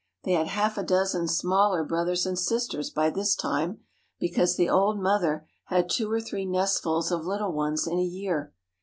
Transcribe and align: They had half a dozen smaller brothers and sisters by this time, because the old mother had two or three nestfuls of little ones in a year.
They 0.23 0.31
had 0.31 0.47
half 0.47 0.79
a 0.79 0.83
dozen 0.83 1.27
smaller 1.27 1.83
brothers 1.83 2.25
and 2.25 2.35
sisters 2.39 2.89
by 2.89 3.11
this 3.11 3.35
time, 3.35 3.81
because 4.19 4.55
the 4.55 4.67
old 4.67 4.99
mother 4.99 5.47
had 5.65 5.91
two 5.91 6.11
or 6.11 6.19
three 6.19 6.47
nestfuls 6.47 7.11
of 7.11 7.23
little 7.27 7.51
ones 7.51 7.85
in 7.85 7.99
a 7.99 8.03
year. 8.03 8.51